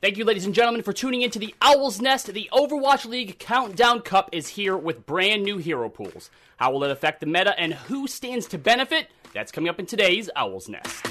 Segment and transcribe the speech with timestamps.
[0.00, 2.32] Thank you, ladies and gentlemen, for tuning into the Owl's Nest.
[2.32, 6.30] The Overwatch League Countdown Cup is here with brand new hero pools.
[6.56, 9.08] How will it affect the meta and who stands to benefit?
[9.34, 11.04] That's coming up in today's Owl's Nest.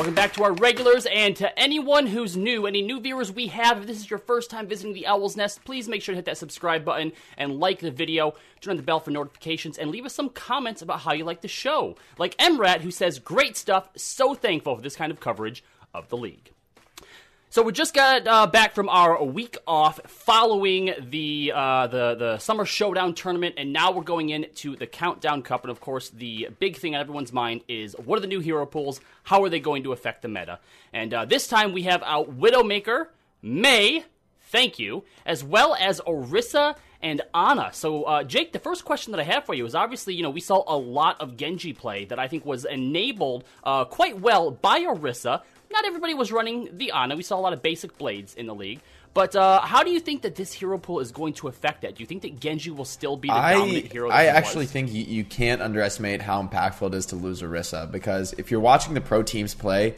[0.00, 3.80] Welcome back to our regulars and to anyone who's new, any new viewers we have.
[3.80, 6.24] If this is your first time visiting the Owl's Nest, please make sure to hit
[6.24, 8.32] that subscribe button and like the video.
[8.62, 11.42] Turn on the bell for notifications and leave us some comments about how you like
[11.42, 11.96] the show.
[12.16, 16.16] Like Emrat, who says, Great stuff, so thankful for this kind of coverage of the
[16.16, 16.50] league.
[17.52, 22.38] So we just got uh, back from our week off following the uh, the the
[22.38, 25.64] summer showdown tournament, and now we're going into the countdown cup.
[25.64, 28.66] And of course, the big thing on everyone's mind is what are the new hero
[28.66, 29.00] pools?
[29.24, 30.60] How are they going to affect the meta?
[30.92, 33.08] And uh, this time we have out Widowmaker,
[33.42, 34.04] Mei,
[34.42, 37.70] thank you, as well as Orisa and Ana.
[37.72, 40.30] So, uh, Jake, the first question that I have for you is obviously, you know,
[40.30, 44.52] we saw a lot of Genji play that I think was enabled uh, quite well
[44.52, 45.42] by Orisa.
[45.72, 47.16] Not everybody was running the Ana.
[47.16, 48.80] We saw a lot of basic blades in the league.
[49.12, 51.96] But uh, how do you think that this hero pool is going to affect that?
[51.96, 54.08] Do you think that Genji will still be the I, dominant hero?
[54.08, 54.72] I actually was?
[54.72, 58.60] think you, you can't underestimate how impactful it is to lose Orisa because if you're
[58.60, 59.96] watching the pro teams play,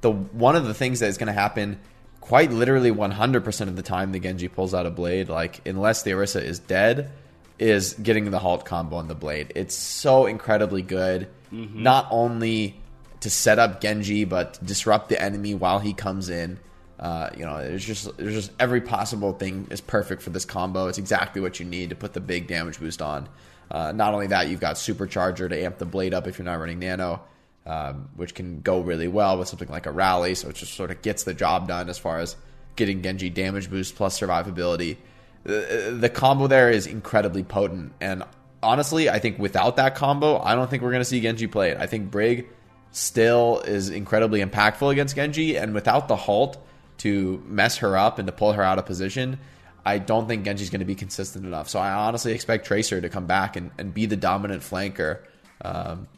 [0.00, 1.78] the one of the things that is going to happen
[2.20, 6.10] quite literally 100% of the time the Genji pulls out a blade, like unless the
[6.10, 7.10] Orisa is dead,
[7.58, 9.52] is getting the halt combo on the blade.
[9.54, 11.28] It's so incredibly good.
[11.52, 11.82] Mm-hmm.
[11.82, 12.77] Not only
[13.20, 16.58] to set up Genji, but disrupt the enemy while he comes in.
[16.98, 20.88] Uh, you know, there's just there's just every possible thing is perfect for this combo.
[20.88, 23.28] It's exactly what you need to put the big damage boost on.
[23.70, 26.58] Uh, not only that, you've got supercharger to amp the blade up if you're not
[26.58, 27.20] running nano,
[27.66, 30.34] um, which can go really well with something like a rally.
[30.34, 32.34] So it just sort of gets the job done as far as
[32.76, 34.96] getting Genji damage boost plus survivability.
[35.44, 38.24] The, the combo there is incredibly potent, and
[38.62, 41.70] honestly, I think without that combo, I don't think we're going to see Genji play
[41.70, 41.78] it.
[41.78, 42.48] I think Brig
[42.92, 46.58] still is incredibly impactful against Genji, and without the halt
[46.98, 49.38] to mess her up and to pull her out of position,
[49.84, 51.68] I don't think Genji's going to be consistent enough.
[51.68, 55.20] So I honestly expect Tracer to come back and, and be the dominant flanker
[55.62, 56.08] um,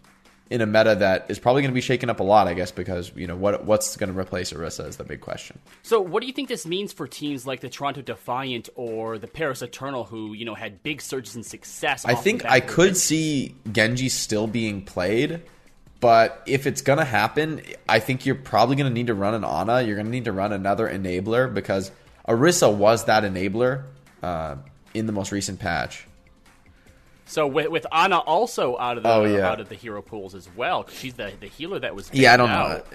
[0.51, 2.73] in a meta that is probably going to be shaken up a lot, I guess,
[2.73, 5.61] because you know what what's going to replace Orisa is the big question.
[5.83, 9.29] So, what do you think this means for teams like the Toronto Defiant or the
[9.29, 12.05] Paris Eternal, who you know had big surges in success?
[12.05, 15.43] I think I could see Genji still being played,
[16.01, 19.83] but if it's gonna happen, I think you're probably gonna need to run an Ana.
[19.83, 21.91] You're gonna need to run another enabler because
[22.27, 23.85] Orisa was that enabler
[24.23, 24.57] uh,
[24.95, 26.07] in the most recent patch.
[27.27, 29.49] So with, with Ana also out of the Oh, yeah.
[29.49, 32.11] out of the hero pools as well, 'cause she's the the healer that was.
[32.13, 32.87] Yeah, I don't out.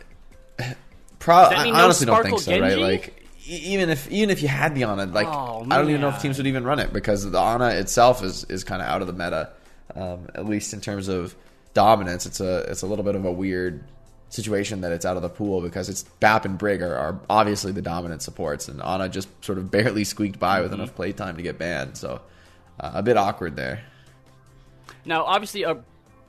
[0.60, 0.66] know.
[1.20, 2.78] Pro- Does that I no honestly don't think so, right?
[2.78, 6.10] Like even if even if you had the Ana, like Oh, I don't even know
[6.10, 9.02] if teams would even run it because the Ana itself is is kind of out
[9.02, 9.52] of the meta,
[9.96, 11.36] um, at least in terms of
[11.76, 12.26] dominance.
[12.26, 13.84] It's a it's a little bit of a weird
[14.30, 17.72] situation that it's out of the pool because it's Bap and Brig are, are obviously
[17.72, 20.64] the dominant supports, and Ana just sort of barely squeaked by Mm-hmm.
[20.64, 21.96] with enough playtime to get banned.
[21.98, 22.22] So
[22.80, 23.84] uh, a bit awkward there.
[25.06, 25.76] Now, obviously, uh,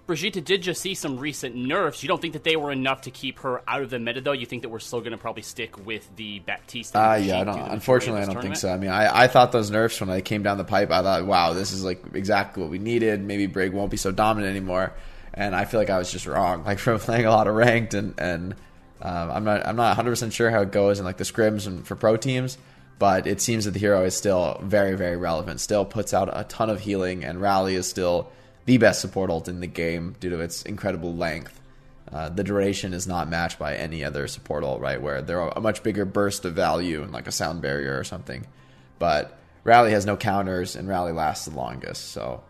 [0.06, 2.03] Brigitte did just see some recent nerfs.
[2.03, 4.33] You don't think that they were enough to keep her out of the meta, though.
[4.33, 6.95] You think that we're still going to probably stick with the Baptiste.
[6.95, 8.71] Uh, yeah, I don't, unfortunately, I don't of think so.
[8.71, 11.27] I mean, I, I thought those nerfs when they came down the pipe, I thought,
[11.27, 13.23] wow, this is like exactly what we needed.
[13.23, 14.93] Maybe Brig won't be so dominant anymore.
[15.37, 16.65] And I feel like I was just wrong.
[16.65, 18.55] Like from playing a lot of ranked, and and
[19.03, 21.67] um, I'm not I'm not 100 percent sure how it goes in like the scrims
[21.67, 22.59] and for pro teams,
[22.99, 25.61] but it seems that the hero is still very very relevant.
[25.61, 28.31] Still puts out a ton of healing, and Rally is still
[28.65, 31.61] the best support ult in the game due to its incredible length.
[32.13, 35.01] Uh, the duration is not matched by any other support ult, right?
[35.01, 38.47] Where they're a much bigger burst of value and like a sound barrier or something.
[38.99, 42.13] But Rally has no counters, and Rally lasts the longest.
[42.13, 42.45] So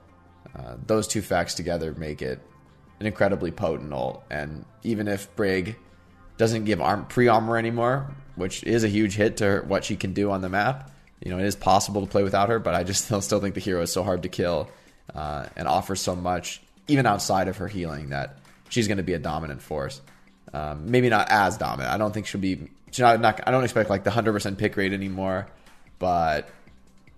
[0.55, 2.41] uh, those two facts together make it
[3.01, 4.25] an incredibly potent ult.
[4.31, 5.77] And even if Brig
[6.39, 10.13] doesn't give arm, pre armor anymore, which is a huge hit to what she can
[10.13, 10.91] do on the map,
[11.23, 12.59] you know, it is possible to play without her.
[12.59, 14.69] But I just still, think the hero is so hard to kill
[15.15, 19.15] uh, and offers so much, even outside of her healing, that she's going to be
[19.15, 20.01] a dominant force.
[20.53, 21.93] Um, maybe not as dominant.
[21.93, 22.69] I don't think she'll be.
[22.91, 23.41] She's not, not.
[23.47, 25.49] I don't expect like the hundred percent pick rate anymore,
[25.99, 26.49] but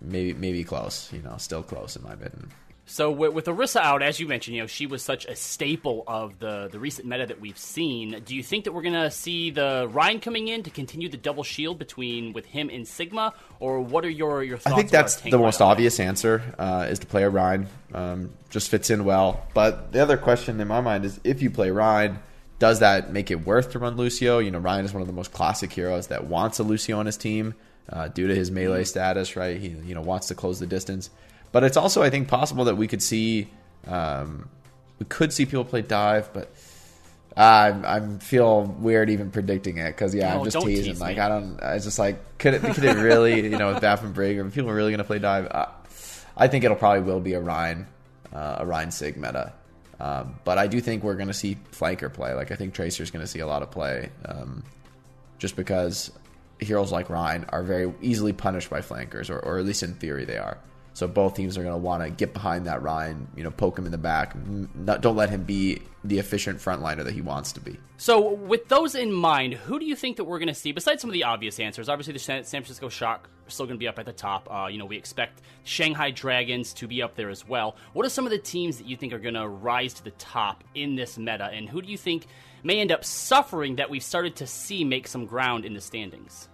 [0.01, 1.13] maybe maybe close.
[1.13, 2.51] You know, still close in my opinion.
[2.89, 6.03] So with, with Orisa out, as you mentioned, you know she was such a staple
[6.07, 8.21] of the the recent meta that we've seen.
[8.25, 11.43] Do you think that we're gonna see the Rein coming in to continue the double
[11.43, 14.73] shield between with him and Sigma, or what are your your thoughts?
[14.73, 17.67] I think that's the most obvious answer uh, is to play a Rein.
[17.93, 19.45] Um, just fits in well.
[19.53, 22.17] But the other question in my mind is if you play Rein,
[22.57, 24.39] does that make it worth to run Lucio?
[24.39, 27.05] You know, Rein is one of the most classic heroes that wants a Lucio on
[27.05, 27.53] his team
[27.87, 29.57] uh, due to his melee status, right?
[29.57, 31.11] He you know wants to close the distance.
[31.51, 33.47] But it's also I think possible that we could see
[33.87, 34.49] um,
[34.99, 36.51] we could see people play dive, but
[37.37, 40.93] Uh, I feel weird even predicting it because yeah, No, I'm just teasing.
[40.93, 41.21] tease like me.
[41.21, 41.61] I don't.
[41.63, 44.45] I just like could it could it really you know with Baff and Brig are
[44.49, 45.47] people really going to play dive?
[45.49, 45.67] Uh,
[46.35, 47.87] I think it'll probably will be a Rein,
[48.33, 49.53] uh, a Rein Sig meta.
[49.99, 52.33] Um, but I do think we're going to see flanker play.
[52.33, 54.63] Like I think Tracer's going to see a lot of play, um,
[55.37, 56.11] just because
[56.59, 60.25] heroes like Rein are very easily punished by flankers, or, or at least in theory
[60.25, 60.57] they are.
[60.99, 63.79] So both teams are going to want to get behind that Rein, you know, poke
[63.79, 64.35] him in the back.
[64.75, 67.77] Not, don't let him be the efficient frontliner that he wants to be.
[67.95, 70.99] So, with those in mind, who do you think that we're going to see besides
[70.99, 71.87] some of the obvious answers?
[71.87, 74.53] Obviously, the San Francisco Shock are still going to be up at the top.
[74.53, 77.77] Uh, you know, we expect Shanghai Dragons to be up there as well.
[77.93, 80.11] What are some of the teams that you think are going to rise to the
[80.11, 82.27] top in this meta, and who do you think
[82.61, 86.49] may end up suffering that we've started to see make some ground in the standings?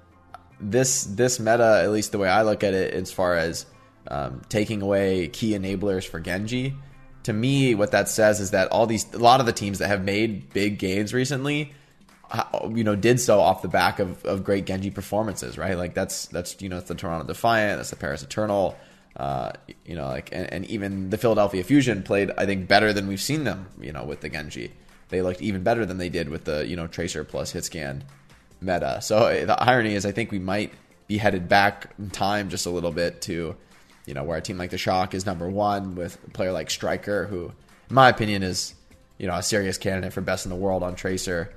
[0.60, 3.66] this this meta, at least the way I look at it, as far as
[4.08, 6.76] um, taking away key enablers for Genji,
[7.24, 9.88] to me, what that says is that all these a lot of the teams that
[9.88, 11.74] have made big gains recently,
[12.70, 15.78] you know, did so off the back of, of great Genji performances, right?
[15.78, 18.78] Like that's that's you know it's the Toronto Defiant, that's the Paris Eternal.
[19.18, 19.54] Uh,
[19.86, 23.22] you know, like and, and even the Philadelphia Fusion played, I think, better than we've
[23.22, 23.68] seen them.
[23.80, 24.72] You know, with the Genji,
[25.10, 28.02] they looked even better than they did with the you know Tracer plus Hitscan
[28.62, 29.00] meta.
[29.02, 30.74] So uh, the irony is, I think we might
[31.08, 33.56] be headed back in time just a little bit to,
[34.06, 36.70] you know, where a team like the Shock is number one with a player like
[36.70, 37.52] Striker, who,
[37.90, 38.74] in my opinion, is,
[39.18, 41.54] you know, a serious candidate for best in the world on Tracer.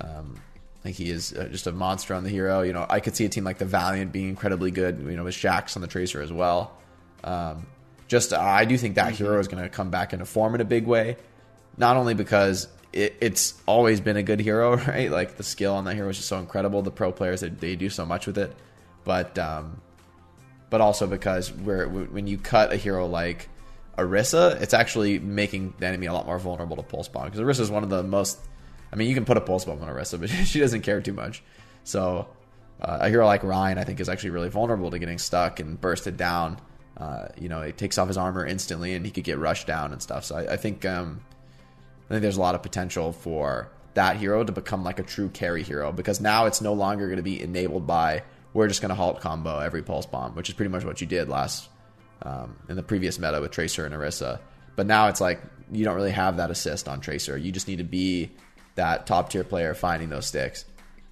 [0.00, 0.40] Um,
[0.80, 2.62] I think he is uh, just a monster on the hero.
[2.62, 5.00] You know, I could see a team like the Valiant being incredibly good.
[5.00, 6.76] You know, with Shax on the Tracer as well.
[7.22, 7.66] Um,
[8.08, 10.60] just uh, I do think that hero is going to come back into form in
[10.60, 11.16] a big way.
[11.76, 15.10] Not only because it, it's always been a good hero, right?
[15.10, 16.82] Like the skill on that hero is just so incredible.
[16.82, 18.54] The pro players they, they do so much with it,
[19.04, 19.80] but um,
[20.70, 23.48] but also because we're when you cut a hero like
[23.98, 27.60] Orisa, it's actually making the enemy a lot more vulnerable to pulse bomb because Orisa
[27.60, 28.38] is one of the most.
[28.92, 31.12] I mean, you can put a pulse bomb on Orisa, but she doesn't care too
[31.12, 31.42] much.
[31.84, 32.28] So
[32.80, 35.80] uh, a hero like Rein, I think, is actually really vulnerable to getting stuck and
[35.80, 36.60] bursted down.
[36.96, 39.92] Uh, you know, it takes off his armor instantly, and he could get rushed down
[39.92, 40.24] and stuff.
[40.24, 41.20] So I, I think um,
[42.06, 45.28] I think there's a lot of potential for that hero to become like a true
[45.28, 48.22] carry hero because now it's no longer going to be enabled by
[48.52, 51.06] we're just going to halt combo every pulse bomb, which is pretty much what you
[51.06, 51.68] did last
[52.22, 54.40] um, in the previous meta with Tracer and Orisa.
[54.76, 55.40] But now it's like
[55.72, 57.36] you don't really have that assist on Tracer.
[57.36, 58.30] You just need to be
[58.74, 60.64] that top tier player finding those sticks.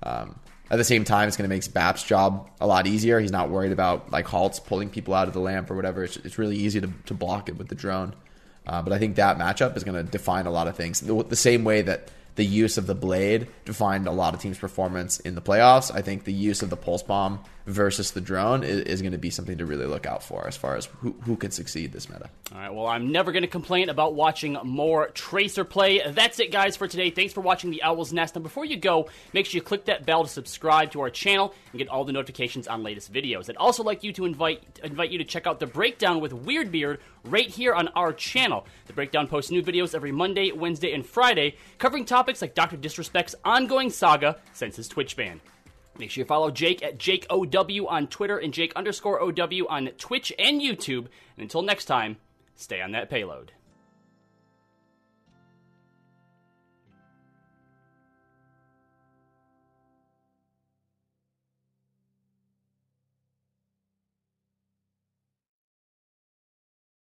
[0.02, 0.38] Um,
[0.70, 3.20] at the same time, it's going to make Bap's job a lot easier.
[3.20, 6.04] He's not worried about like halts pulling people out of the lamp or whatever.
[6.04, 8.14] It's, it's really easy to, to block it with the drone.
[8.66, 11.00] Uh, but I think that matchup is going to define a lot of things.
[11.00, 14.58] The, the same way that the use of the blade defined a lot of teams'
[14.58, 15.92] performance in the playoffs.
[15.92, 19.18] I think the use of the pulse bomb versus the drone is, is going to
[19.18, 22.08] be something to really look out for as far as who, who can succeed this
[22.08, 22.30] meta.
[22.52, 26.00] All right, well, I'm never going to complain about watching more Tracer play.
[26.08, 27.10] That's it, guys, for today.
[27.10, 28.36] Thanks for watching the Owl's Nest.
[28.36, 31.54] And before you go, make sure you click that bell to subscribe to our channel
[31.72, 33.50] and get all the notifications on latest videos.
[33.50, 36.72] I'd also like you to invite invite you to check out the breakdown with Weird
[36.72, 38.66] Beard right here on our channel.
[38.86, 42.78] The breakdown posts new videos every Monday, Wednesday, and Friday, covering topics like Dr.
[42.78, 45.40] Disrespect's ongoing saga since his Twitch ban.
[45.98, 49.88] Make sure you follow Jake at Jake OW on Twitter and Jake underscore OW on
[49.98, 51.06] Twitch and YouTube.
[51.36, 52.18] And until next time,
[52.54, 53.52] stay on that payload.